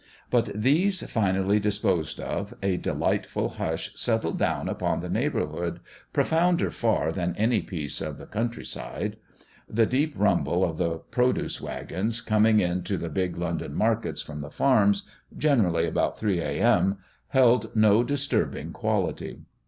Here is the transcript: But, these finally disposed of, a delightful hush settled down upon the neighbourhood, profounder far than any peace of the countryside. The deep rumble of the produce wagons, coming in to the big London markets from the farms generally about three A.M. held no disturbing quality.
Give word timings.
But, 0.31 0.49
these 0.55 1.07
finally 1.07 1.59
disposed 1.59 2.19
of, 2.19 2.55
a 2.63 2.75
delightful 2.77 3.49
hush 3.49 3.91
settled 3.93 4.39
down 4.39 4.67
upon 4.67 4.99
the 4.99 5.11
neighbourhood, 5.11 5.79
profounder 6.11 6.71
far 6.71 7.11
than 7.11 7.35
any 7.37 7.61
peace 7.61 8.01
of 8.01 8.17
the 8.17 8.25
countryside. 8.25 9.17
The 9.69 9.85
deep 9.85 10.15
rumble 10.17 10.65
of 10.65 10.77
the 10.77 10.97
produce 10.97 11.61
wagons, 11.61 12.19
coming 12.19 12.59
in 12.59 12.81
to 12.85 12.97
the 12.97 13.09
big 13.09 13.37
London 13.37 13.75
markets 13.75 14.23
from 14.23 14.39
the 14.39 14.49
farms 14.49 15.03
generally 15.37 15.85
about 15.85 16.17
three 16.17 16.39
A.M. 16.39 16.97
held 17.27 17.69
no 17.75 18.03
disturbing 18.03 18.71
quality. 18.73 19.41